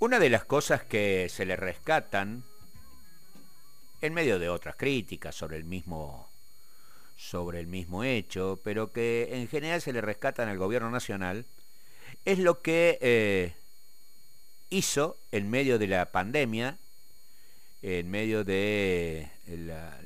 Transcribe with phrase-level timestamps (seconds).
[0.00, 2.44] Una de las cosas que se le rescatan,
[4.00, 6.28] en medio de otras críticas sobre el mismo,
[7.16, 11.46] sobre el mismo hecho, pero que en general se le rescatan al gobierno nacional,
[12.24, 13.54] es lo que eh,
[14.70, 16.78] hizo en medio de la pandemia,
[17.82, 19.98] en medio de la,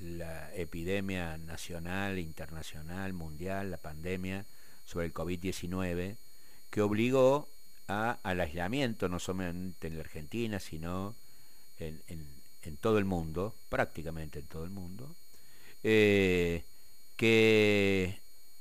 [0.00, 4.44] la epidemia nacional, internacional, mundial, la pandemia
[4.84, 6.16] sobre el COVID-19,
[6.68, 7.48] que obligó
[7.86, 11.14] al aislamiento, no solamente en la Argentina, sino
[11.78, 11.98] en,
[12.80, 15.14] todo el mundo, prácticamente en todo el mundo,
[15.82, 16.64] eh,
[17.16, 18.18] que,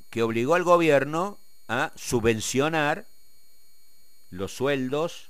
[0.09, 3.05] que obligó al gobierno a subvencionar
[4.29, 5.29] los sueldos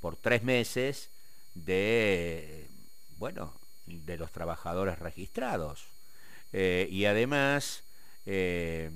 [0.00, 1.08] por tres meses
[1.54, 2.68] de,
[3.18, 3.52] bueno,
[3.86, 5.84] de los trabajadores registrados.
[6.52, 7.82] Eh, y además,
[8.26, 8.90] eh,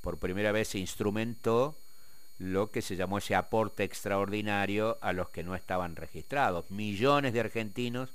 [0.00, 1.76] por primera vez se instrumentó
[2.40, 6.70] lo que se llamó ese aporte extraordinario a los que no estaban registrados.
[6.70, 8.08] Millones de argentinos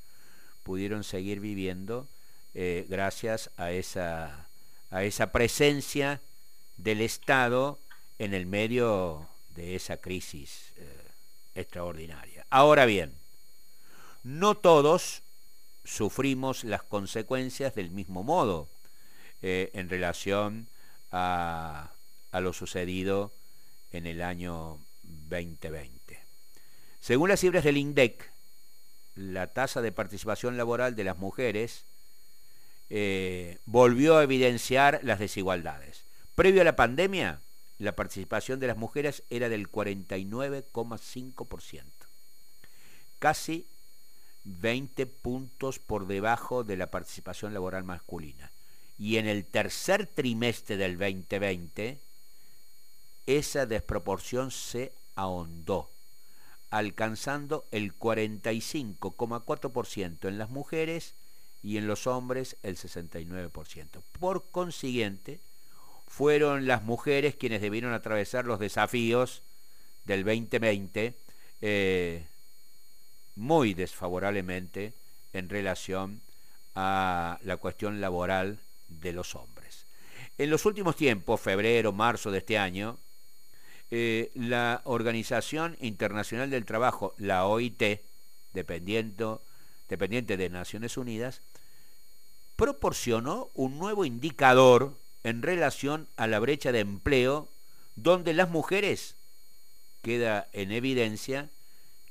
[0.63, 2.07] pudieron seguir viviendo
[2.55, 4.47] eh, gracias a esa,
[4.89, 6.21] a esa presencia
[6.77, 7.77] del Estado
[8.17, 10.87] en el medio de esa crisis eh,
[11.53, 12.47] extraordinaria.
[12.49, 13.13] Ahora bien,
[14.23, 15.21] no todos
[15.83, 18.67] sufrimos las consecuencias del mismo modo
[19.43, 20.67] eh, en relación
[21.11, 21.91] a,
[22.31, 23.31] a lo sucedido
[23.95, 26.19] en el año 2020.
[26.99, 28.29] Según las cifras del INDEC,
[29.15, 31.85] la tasa de participación laboral de las mujeres
[32.89, 36.03] eh, volvió a evidenciar las desigualdades.
[36.35, 37.39] Previo a la pandemia,
[37.79, 41.83] la participación de las mujeres era del 49,5%,
[43.19, 43.65] casi
[44.43, 48.51] 20 puntos por debajo de la participación laboral masculina.
[48.97, 51.99] Y en el tercer trimestre del 2020,
[53.25, 55.89] esa desproporción se ahondó,
[56.69, 61.13] alcanzando el 45,4% en las mujeres
[61.63, 64.01] y en los hombres el 69%.
[64.19, 65.39] Por consiguiente,
[66.07, 69.41] fueron las mujeres quienes debieron atravesar los desafíos
[70.05, 71.13] del 2020
[71.61, 72.25] eh,
[73.35, 74.93] muy desfavorablemente
[75.33, 76.21] en relación
[76.75, 79.85] a la cuestión laboral de los hombres.
[80.37, 82.97] En los últimos tiempos, febrero, marzo de este año,
[83.91, 88.01] eh, la Organización Internacional del Trabajo, la OIT,
[88.53, 91.41] dependiente de Naciones Unidas,
[92.55, 97.49] proporcionó un nuevo indicador en relación a la brecha de empleo
[97.95, 99.15] donde las mujeres
[100.01, 101.49] queda en evidencia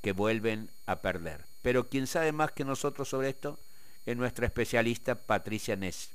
[0.01, 1.45] que vuelven a perder.
[1.61, 3.59] Pero quien sabe más que nosotros sobre esto
[4.05, 6.11] es nuestra especialista Patricia Nes,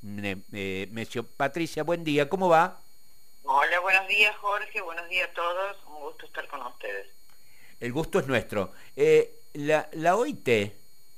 [1.37, 2.81] Patricia, buen día, ¿cómo va?
[3.53, 7.09] Hola, buenos días Jorge, buenos días a todos, un gusto estar con ustedes.
[7.81, 8.73] El gusto es nuestro.
[8.95, 10.73] Eh, la, la, OIT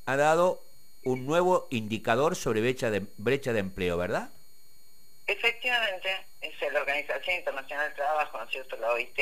[0.07, 0.63] ha dado
[1.05, 4.31] un nuevo indicador sobre brecha de, brecha de empleo, ¿verdad?
[5.27, 8.77] Efectivamente, es la Organización Internacional del Trabajo, ¿no es cierto?
[8.79, 9.19] La OIT,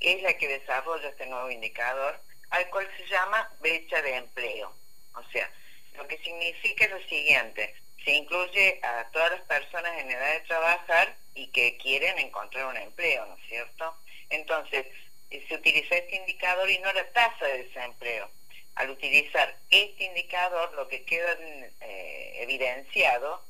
[0.00, 2.18] es la que desarrolla este nuevo indicador,
[2.48, 4.72] al cual se llama brecha de empleo.
[5.14, 5.50] O sea,
[5.98, 10.40] lo que significa es lo siguiente, se incluye a todas las personas en edad de
[10.40, 13.96] trabajar y que quieren encontrar un empleo, ¿no es cierto?
[14.30, 14.86] Entonces,
[15.30, 18.30] eh, se utiliza este indicador y no la tasa de desempleo.
[18.76, 21.36] Al utilizar este indicador, lo que queda
[21.80, 23.42] eh, evidenciado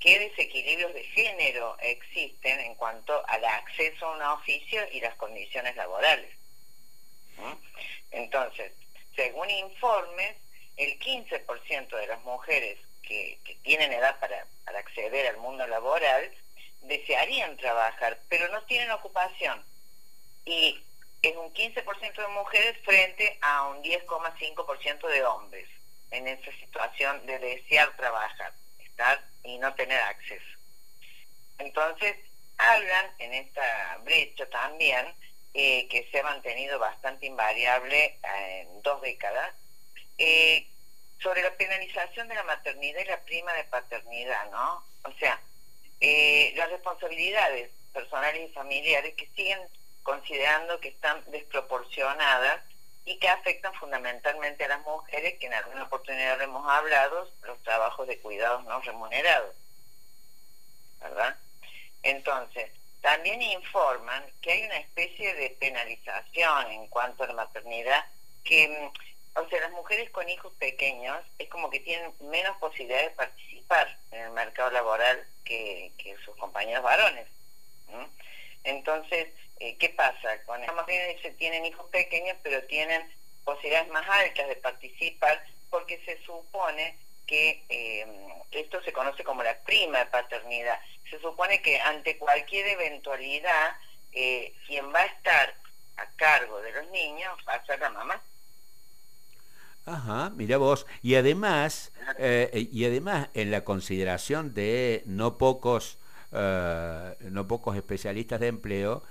[0.00, 5.74] qué desequilibrios de género existen en cuanto al acceso a un oficio y las condiciones
[5.76, 6.32] laborales.
[8.10, 8.72] Entonces,
[9.14, 10.36] según informes,
[10.76, 14.46] el 15% de las mujeres que, tienen edad para,
[14.78, 16.30] acceder al mundo laboral
[16.82, 19.64] desearían trabajar, pero no tienen ocupación.
[20.44, 20.82] Y
[21.22, 25.68] es un 15% de mujeres frente a un 10,5% de hombres
[26.10, 30.58] en esa situación de desear trabajar, estar y no tener acceso.
[31.58, 32.16] Entonces,
[32.58, 35.14] hablan en esta brecha también
[35.54, 39.54] eh, que se ha mantenido bastante invariable eh, en dos décadas,
[40.18, 40.66] eh,
[41.20, 44.84] sobre la penalización de la maternidad y la prima de paternidad, ¿no?
[45.04, 45.40] O sea,
[46.00, 49.60] eh, las responsabilidades personales y familiares que siguen
[50.02, 52.62] considerando que están desproporcionadas
[53.04, 58.06] y que afectan fundamentalmente a las mujeres, que en alguna oportunidad hemos hablado, los trabajos
[58.06, 59.54] de cuidados no remunerados.
[61.00, 61.36] ¿Verdad?
[62.02, 62.70] Entonces,
[63.00, 68.04] también informan que hay una especie de penalización en cuanto a la maternidad
[68.44, 73.10] que mm, o sea, las mujeres con hijos pequeños es como que tienen menos posibilidades
[73.10, 77.26] de participar en el mercado laboral que, sus compañeros varones.
[78.64, 79.28] Entonces,
[79.60, 80.42] eh, ¿qué pasa?
[80.44, 83.02] Con las mujeres se tienen hijos pequeños, pero tienen
[83.44, 86.96] posibilidades más altas de participar porque se supone
[87.26, 88.06] que eh,
[88.50, 90.78] esto se conoce como la prima de paternidad.
[91.10, 93.76] Se supone que ante cualquier eventualidad,
[94.12, 95.54] eh, quien va a estar
[95.96, 98.22] a cargo de los niños va a ser la mamá.
[99.86, 100.86] Ajá, mira vos.
[101.02, 105.98] Y además, eh, y además en la consideración de no pocos,
[106.32, 109.02] no pocos especialistas de empleo,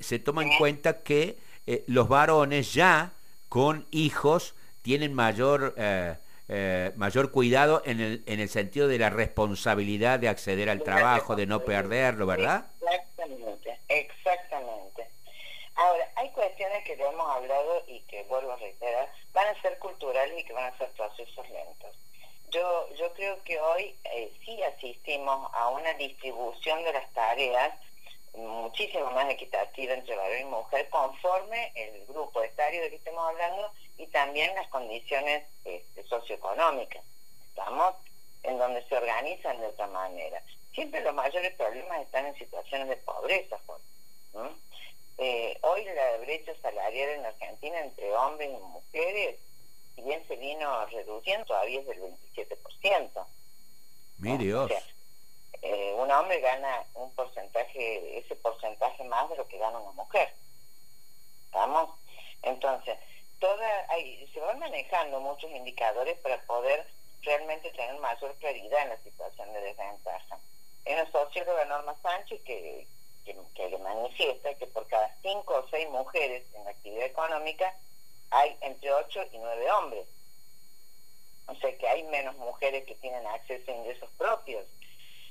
[0.00, 1.38] se toma en cuenta que
[1.86, 3.10] los varones ya
[3.48, 5.74] con hijos tienen mayor
[6.50, 11.36] eh, mayor cuidado en el, en el sentido de la responsabilidad de acceder al trabajo,
[11.36, 12.64] de no perderlo, ¿verdad?
[12.80, 15.08] Exactamente, exactamente.
[15.74, 19.78] Ahora, hay cuestiones que ya hemos hablado y que vuelvo a reiterar, van a ser
[19.78, 21.96] culturales y que van a ser procesos lentos.
[22.50, 27.72] Yo, yo creo que hoy eh, sí asistimos a una distribución de las tareas
[28.34, 33.70] muchísimo más equitativa entre varón y mujer conforme el grupo estario de que estemos hablando
[33.96, 37.04] y también las condiciones este, socioeconómicas.
[37.48, 37.94] Estamos
[38.42, 40.42] en donde se organizan de otra manera.
[40.74, 43.58] Siempre los mayores problemas están en situaciones de pobreza.
[45.18, 49.36] Eh, hoy la brecha salarial en Argentina entre hombres y mujeres,
[49.94, 53.26] si bien se vino reduciendo, todavía es del 27%.
[54.18, 54.72] Mi Dios.
[55.62, 60.32] Eh, un hombre gana un porcentaje, ese porcentaje más de lo que gana una mujer.
[61.46, 61.90] ¿Estamos?
[62.42, 62.98] Entonces,
[63.40, 66.86] toda, hay, se van manejando muchos indicadores para poder
[67.22, 70.38] realmente tener mayor claridad en la situación de desventaja.
[70.86, 72.86] Hay una socióloga Norma Sánchez que,
[73.28, 77.74] que, que, le manifiesta que por cada cinco o seis mujeres en la actividad económica
[78.30, 80.06] hay entre ocho y nueve hombres.
[81.46, 84.64] O sea que hay menos mujeres que tienen acceso a ingresos propios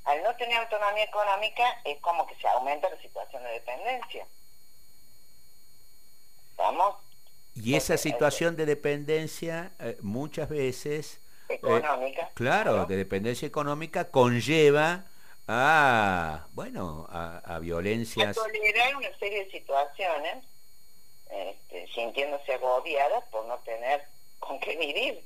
[0.08, 4.26] al no tener autonomía económica es como que se aumenta la situación de dependencia.
[6.56, 6.96] ¿Vamos?
[7.54, 11.20] Y esa situación de dependencia eh, muchas veces...
[11.50, 12.30] Eh, económica.
[12.34, 15.06] claro, de dependencia económica conlleva
[15.48, 18.38] a, bueno, a, violencias...
[18.38, 20.44] A tolerar una serie de situaciones,
[21.30, 24.04] este, sintiéndose agobiadas por no tener
[24.40, 25.24] con qué vivir.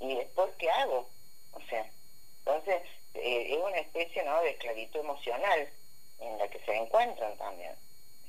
[0.00, 1.08] ¿Y después qué hago?
[1.52, 1.84] O sea,
[2.38, 2.82] entonces
[3.14, 4.40] eh, es una especie ¿no?
[4.40, 5.68] de esclavitud emocional
[6.20, 7.74] en la que se encuentran también.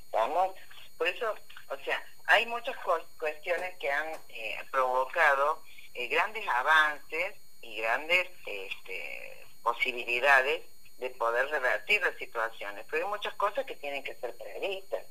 [0.04, 0.54] Estamos,
[0.98, 1.34] por eso,
[1.70, 2.76] o sea, hay muchas
[3.18, 5.62] cuestiones que han eh, provocado
[5.94, 10.62] eh, grandes avances y grandes este, posibilidades
[10.98, 15.04] de poder revertir las situaciones, pero hay muchas cosas que tienen que ser previstas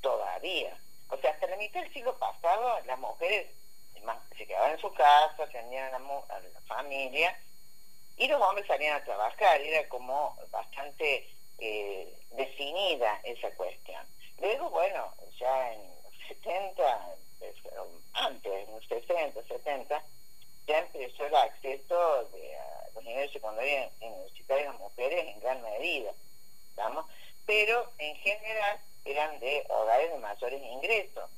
[0.00, 0.76] todavía.
[1.08, 3.46] O sea, hasta la mitad del siglo pasado las mujeres
[4.36, 7.38] se quedaban en su casa, atendían a la, a la familia
[8.16, 14.04] y los hombres salían a trabajar, era como bastante eh, definida esa cuestión.
[14.40, 17.16] Luego, bueno, ya en los 70,
[18.14, 20.02] antes, en los 60, 70,
[20.66, 24.61] ya empezó el acceso de, a los niveles secundarios universitarios
[25.56, 26.12] medida,
[26.76, 27.06] ¿vamos?
[27.46, 31.30] Pero en general eran de hogares de mayores ingresos,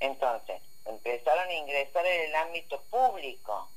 [0.00, 3.68] Entonces, empezaron a ingresar en el ámbito público,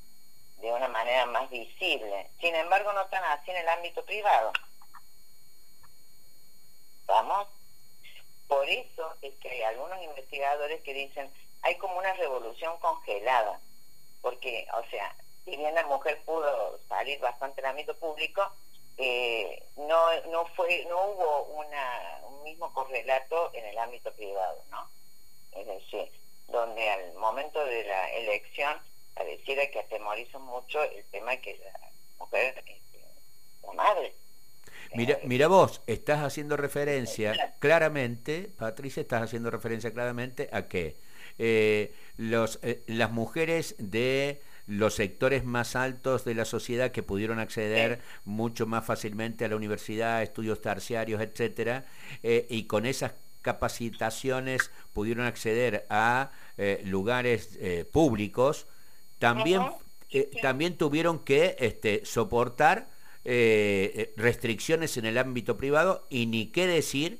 [0.57, 2.29] de una manera más visible.
[2.41, 4.51] Sin embargo, no están así en el ámbito privado.
[7.05, 7.47] ¿Vamos?
[8.47, 13.59] Por eso es que hay algunos investigadores que dicen hay como una revolución congelada,
[14.21, 15.15] porque, o sea,
[15.47, 18.41] si bien la mujer pudo salir bastante en el ámbito público,
[18.97, 24.89] eh, no, no, fue, no hubo una, un mismo correlato en el ámbito privado, ¿no?
[25.55, 26.11] Es decir,
[26.49, 28.77] donde al momento de la elección
[29.13, 31.79] pareciera que atemoriza mucho el tema de que la
[32.19, 32.99] mujer, este,
[33.63, 34.13] la madre.
[34.95, 40.97] Mira, eh, mira vos, estás haciendo referencia claramente, Patricia, estás haciendo referencia claramente a que
[41.39, 47.39] eh, los, eh, las mujeres de los sectores más altos de la sociedad que pudieron
[47.39, 51.85] acceder mucho más fácilmente a la universidad, estudios terciarios, etcétera,
[52.21, 56.31] y con esas capacitaciones pudieron acceder a
[56.83, 57.57] lugares
[57.91, 58.67] públicos,
[59.19, 59.61] también,
[60.11, 62.87] eh, también tuvieron que este, soportar
[63.25, 67.19] eh, eh, restricciones en el ámbito privado y ni qué decir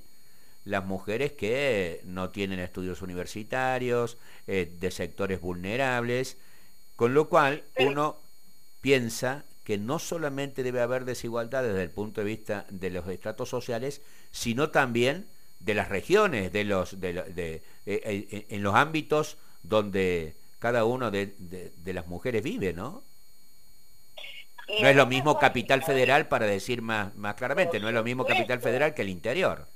[0.63, 6.37] las mujeres que no tienen estudios universitarios, de sectores vulnerables,
[6.97, 8.17] con lo cual uno
[8.81, 13.49] piensa que no solamente debe haber desigualdad desde el punto de vista de los estratos
[13.49, 14.01] sociales,
[14.31, 15.27] sino también
[15.59, 22.07] de las regiones, de los, de, en los ámbitos donde cada uno de, de, las
[22.07, 23.03] mujeres vive, ¿no?
[24.81, 28.25] No es lo mismo capital federal, para decir más, más claramente, no es lo mismo
[28.25, 29.67] capital federal que el interior.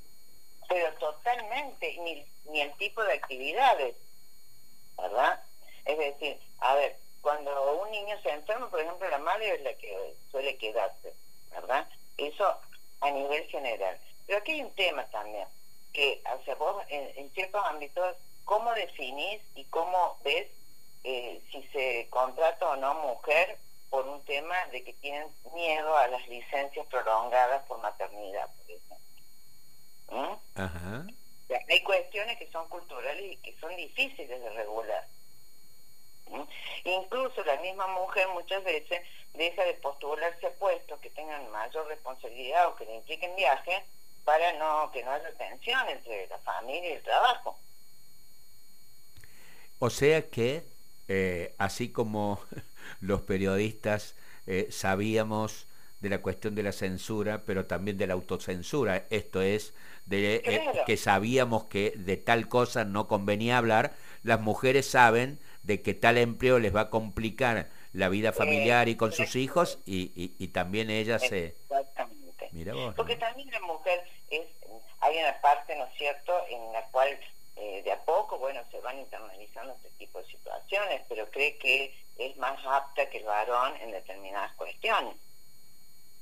[0.99, 3.95] totalmente, ni, ni el tipo de actividades,
[4.97, 5.39] ¿verdad?
[5.85, 9.73] Es decir, a ver, cuando un niño se enferma, por ejemplo, la madre es la
[9.75, 11.13] que suele quedarse,
[11.51, 11.87] ¿verdad?
[12.17, 12.57] Eso
[13.01, 13.97] a nivel general.
[14.25, 15.47] Pero aquí hay un tema también,
[15.93, 20.47] que hacia vos en, ciertos ámbitos, ¿cómo definís y cómo ves
[21.03, 23.57] eh, si se contrata o no mujer
[23.89, 28.97] por un tema de que tienen miedo a las licencias prolongadas por maternidad, por ejemplo?
[30.11, 30.59] ¿Mm?
[30.59, 31.07] Ajá.
[31.69, 35.05] hay cuestiones que son culturales y que son difíciles de regular.
[36.83, 39.01] Incluso la misma mujer muchas veces
[39.33, 43.83] deja de postularse a puestos que tengan mayor responsabilidad o que le impliquen viaje
[44.23, 47.57] para no que no haya tensión entre la familia y el trabajo.
[49.79, 50.63] O sea que,
[51.07, 52.39] eh, así como
[53.01, 54.15] los periodistas
[54.47, 55.65] eh, sabíamos
[56.01, 59.73] de la cuestión de la censura, pero también de la autocensura, esto es,
[60.05, 65.81] de eh, que sabíamos que de tal cosa no convenía hablar, las mujeres saben de
[65.81, 70.11] que tal empleo les va a complicar la vida familiar y con sus hijos y,
[70.15, 71.47] y, también ellas se...
[71.47, 72.49] Exactamente.
[72.51, 74.47] Mira vos, Porque también la mujer es,
[74.99, 77.09] hay una parte, ¿no es cierto?, en la cual
[77.57, 81.93] eh, de a poco, bueno, se van internalizando este tipo de situaciones, pero cree que
[82.17, 85.15] es más apta que el varón en determinadas cuestiones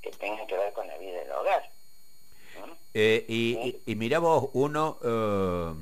[0.01, 1.69] que tengan que ver con la vida del hogar.
[2.93, 5.73] Eh, y, y, mira vos, uno eh,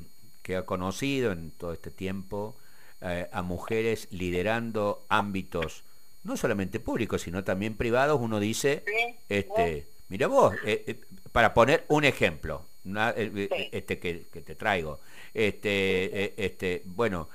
[0.42, 2.56] que ha conocido en todo este tiempo,
[3.00, 5.84] eh, a mujeres liderando ámbitos
[6.24, 8.82] no solamente públicos, sino también privados, uno dice,
[9.28, 11.00] este, mira vos, eh, eh,
[11.30, 12.66] para poner un ejemplo,
[13.70, 14.14] este que,
[14.44, 14.98] te traigo,
[15.32, 17.28] este, este, bueno,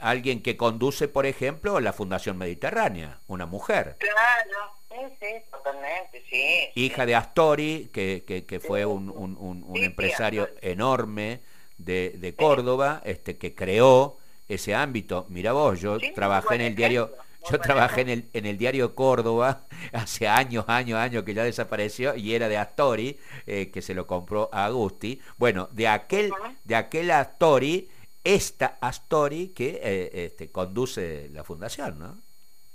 [0.00, 3.96] alguien que conduce, por ejemplo, la Fundación Mediterránea, una mujer.
[3.98, 6.70] Claro, sí, sí, totalmente, sí.
[6.74, 11.38] Hija de Astori, que, que, fue un, un, un, empresario enorme
[11.78, 15.26] de, de Córdoba, este, que creó ese ámbito.
[15.28, 17.16] Mira vos, yo trabajé en el diario,
[17.50, 22.14] yo trabajé en el, en el diario Córdoba hace años, años, años que ya desapareció
[22.14, 25.20] y era de Astori, eh, que se lo compró a Agusti.
[25.36, 26.32] Bueno, de aquel,
[26.64, 27.88] de aquel Astori,
[28.22, 32.18] esta Astori que eh, este, conduce la fundación, ¿no?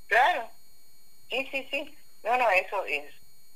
[0.07, 0.49] Claro,
[1.29, 1.95] sí, sí, sí.
[2.23, 3.05] No, no, eso es,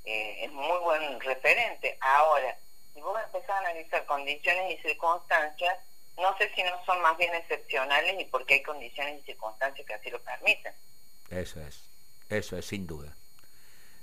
[0.05, 1.97] eh, es muy buen referente.
[1.99, 2.55] Ahora,
[2.93, 5.77] si vos empezás a analizar condiciones y circunstancias,
[6.17, 9.93] no sé si no son más bien excepcionales y porque hay condiciones y circunstancias que
[9.93, 10.73] así lo permiten.
[11.29, 11.83] Eso es,
[12.29, 13.15] eso es, sin duda.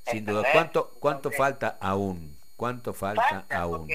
[0.07, 0.51] Sin duda.
[0.53, 2.39] ¿Cuánto, cuánto falta aún?
[2.57, 3.89] ¿Cuánto falta, aún?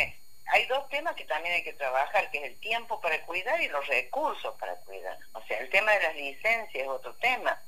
[0.47, 3.67] hay dos temas que también hay que trabajar, que es el tiempo para cuidar y
[3.67, 5.17] los recursos para cuidar.
[5.33, 7.59] O sea, el tema de las licencias es otro tema.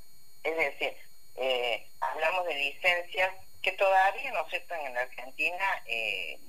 [0.43, 0.95] Es decir,
[1.35, 6.39] eh, hablamos de licencias que todavía no aceptan en la Argentina, eh,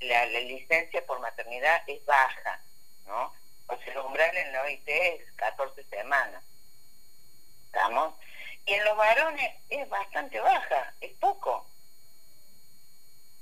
[0.00, 2.60] la licencia por maternidad es baja.
[4.34, 6.42] En la OIT es 14 semanas.
[7.66, 8.14] ¿Estamos?
[8.64, 11.66] Y en los varones es bastante baja, es poco.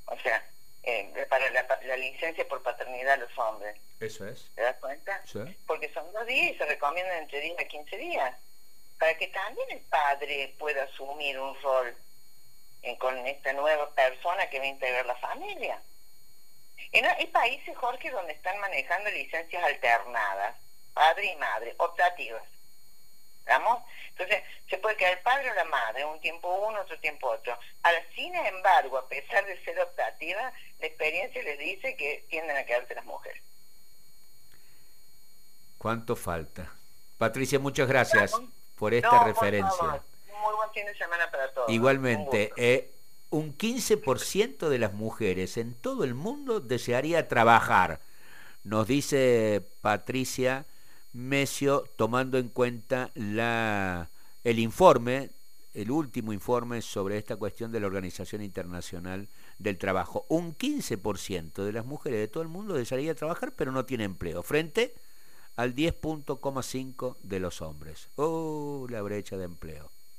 [0.06, 0.44] O sea,
[0.82, 3.76] eh, para la, licencia por paternidad los hombres.
[4.00, 4.50] Eso es.
[4.54, 5.22] ¿Te das cuenta?
[5.24, 5.40] Sí.
[5.66, 8.36] Porque son dos días y se recomiendan entre 10 a 15 días.
[8.98, 11.96] Para que también el padre pueda asumir un rol
[12.82, 15.80] eh, con esta nueva persona que va a integrar la familia.
[16.92, 20.54] En, hay países, Jorge, donde están manejando licencias alternadas,
[20.94, 22.42] padre y madre, optativas.
[23.46, 23.82] ¿Vamos?
[24.10, 27.58] Entonces, se puede quedar el padre o la madre, un tiempo uno, otro tiempo otro.
[27.82, 32.64] Al, sin embargo, a pesar de ser optativa, la experiencia les dice que tienden a
[32.64, 33.42] quedarse las mujeres.
[35.76, 36.72] ¿Cuánto falta?
[37.18, 38.32] Patricia, muchas gracias
[38.76, 40.02] por esta referencia.
[40.42, 41.68] Muy buen fin de semana para todos.
[41.68, 42.52] Igualmente,
[43.30, 48.00] un 15% de las mujeres en todo el mundo desearía trabajar,
[48.62, 50.64] nos dice Patricia
[51.14, 54.10] Mesio, tomando en cuenta la,
[54.42, 55.30] el informe,
[55.72, 59.28] el último informe sobre esta cuestión de la Organización Internacional
[59.58, 60.26] del Trabajo.
[60.28, 64.42] Un 15% de las mujeres de todo el mundo desearía trabajar, pero no tiene empleo,
[64.42, 64.92] frente
[65.54, 68.08] al 10.5% de los hombres.
[68.16, 69.93] ¡Oh, la brecha de empleo!